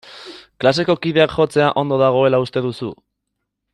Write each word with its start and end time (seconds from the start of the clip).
Klaseko 0.63 0.95
kideak 1.03 1.35
jotzea 1.41 1.67
ondo 1.83 2.01
dagoela 2.05 2.41
uste 2.47 2.65
duzu? 2.69 2.91